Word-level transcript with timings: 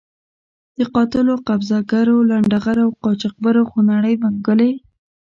د 0.77 0.79
قاتلو، 0.95 1.33
قبضه 1.47 1.77
ګرو، 1.91 2.17
لنډه 2.29 2.57
غرو 2.63 2.83
او 2.85 2.91
قاچاق 3.03 3.35
برو 3.43 3.61
خونړۍ 3.69 4.15
منګولې. 4.21 4.71